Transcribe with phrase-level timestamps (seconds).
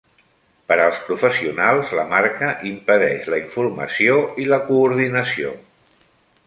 [0.71, 5.55] Per als professionals, la marca impedeix la informació i la coordinació.